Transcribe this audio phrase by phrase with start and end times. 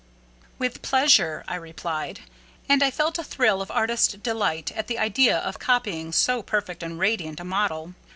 [0.57, 2.21] "With pleasure," I replied;
[2.67, 6.41] and I felt a thrill of artist delight at the idea of copying from so
[6.41, 7.93] perfect and radiant a model.